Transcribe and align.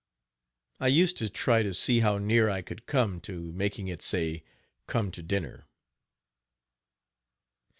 I 0.79 0.87
used 0.87 1.17
to 1.17 1.29
try 1.29 1.61
to 1.61 1.75
see 1.75 1.99
how 1.99 2.17
near 2.17 2.49
I 2.49 2.63
could 2.63 2.87
come 2.87 3.19
to 3.21 3.51
making 3.51 3.87
it 3.87 4.01
say, 4.01 4.43
come 4.87 5.11
to 5.11 5.21
dinner. 5.21 5.67